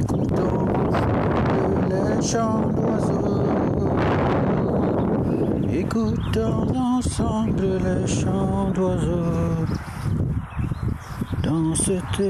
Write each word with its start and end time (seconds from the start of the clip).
Écoutons 0.00 0.66
les 1.88 2.22
chants 2.22 2.68
d'oiseaux. 2.74 3.44
Écoutons 5.72 6.76
ensemble 6.76 7.78
les 7.84 8.06
chants 8.06 8.70
d'oiseaux. 8.74 9.66
Dans 11.42 11.74
cette 11.74 12.20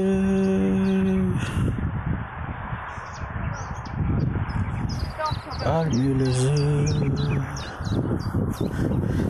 Allume 5.65 6.17
les 6.19 6.45
yeux. 6.45 6.85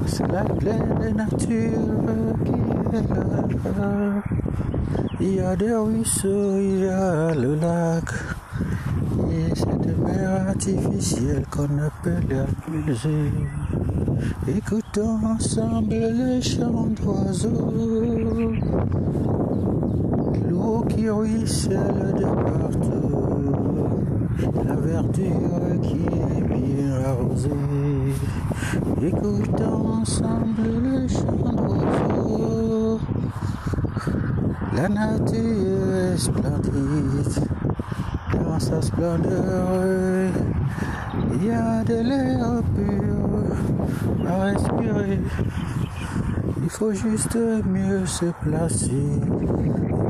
C'est 0.05 0.28
la 0.28 0.44
pleine 0.44 1.16
nature. 1.16 2.25
Il 5.20 5.36
y 5.36 5.39
a 5.39 5.55
des 5.55 5.73
ruisseaux, 5.73 6.59
il 6.59 6.80
y 6.82 6.88
a 6.88 7.34
le 7.34 7.55
lac. 7.55 8.06
Et 9.32 9.56
cette 9.56 9.97
mer 10.00 10.47
artificielle 10.50 11.46
qu'on 11.50 11.64
appelle 11.79 12.24
la 12.29 12.46
musée. 12.71 13.32
Écoutons 14.47 15.19
ensemble 15.25 15.93
les 15.93 16.42
chants 16.42 16.88
d'oiseaux. 17.02 17.74
L'eau 20.50 20.86
qui 20.88 21.10
ruisselle 21.10 22.14
de 22.18 22.24
partout. 22.24 23.25
La 24.66 24.75
verdure 24.75 25.82
qui 25.82 26.02
est 26.05 26.43
bien 26.43 26.93
arrosée. 27.07 27.50
Écoutons 29.02 29.88
ensemble 30.02 30.64
les 30.83 31.07
chants 31.07 31.55
d'oiseaux. 31.55 32.75
La 34.75 34.89
nature 34.89 35.95
est 35.95 36.17
splendide 36.17 37.47
dans 38.33 38.59
sa 38.59 38.81
splendeur. 38.81 40.31
Il 41.33 41.45
y 41.45 41.52
a 41.52 41.83
de 41.83 41.94
l'air 41.94 42.61
pur 42.75 44.27
à 44.27 44.44
respirer. 44.44 45.22
Il 46.61 46.69
faut 46.69 46.91
juste 46.91 47.38
mieux 47.66 48.05
se 48.05 48.25
placer 48.41 49.22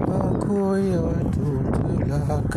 parcourir 0.07 1.01
tout 1.31 1.99
le 1.99 2.07
lac. 2.09 2.51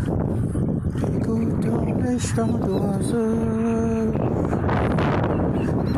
Écoutons 1.15 1.95
les 2.03 2.19
chants 2.19 2.47
d'oiseaux. 2.47 4.13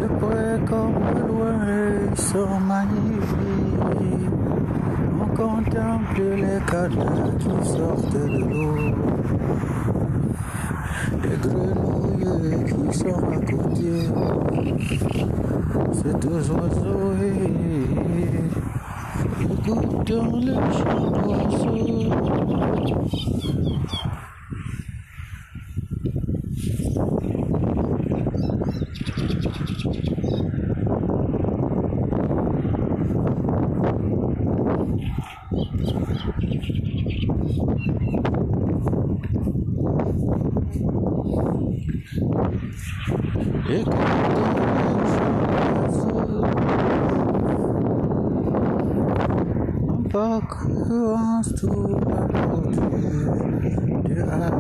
De 0.01 0.09
près 0.19 0.59
comme 0.69 0.99
de 1.15 1.27
loin, 1.29 1.59
ils 2.11 2.21
sont 2.21 2.61
magnifiques. 2.67 3.81
On 5.43 5.49
contemple 5.49 6.23
les 6.37 6.61
canards 6.71 7.39
qui 7.39 7.49
sortent 7.67 8.13
de 8.13 8.25
l'eau. 8.41 8.75
Les 11.23 11.37
grenouilles 11.39 12.65
qui 12.67 12.99
sont 12.99 13.09
à 13.09 13.39
côté. 13.39 13.93
C'est 15.95 16.17
deux 16.21 16.45
oiseaux. 16.51 17.15
Écoutons 19.41 20.37
les 20.41 20.61
chants 20.77 21.11
d'oiseaux. 21.11 22.60
La 43.71 43.79
bordure 52.49 52.81
de 54.09 54.15
la 54.15 54.51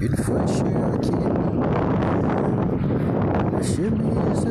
Une 0.00 0.16
fraîcheur 0.16 0.90
qui 1.00 1.12
La 3.52 3.62
chemise 3.62 4.46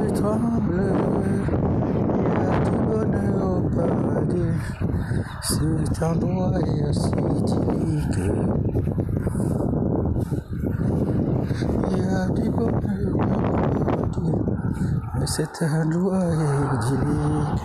me 0.00 0.08
tremble 0.10 0.82
Il 2.16 2.26
y 2.26 2.44
a 2.44 2.58
du 2.64 2.76
bonheur 2.88 3.40
au 3.46 3.60
paradis. 3.68 4.58
Cet 5.42 6.02
endroit 6.02 6.58
est 6.58 6.92
si 6.92 7.79
से 15.30 15.44
ठहराए 15.54 16.46
झिलिक 16.82 17.58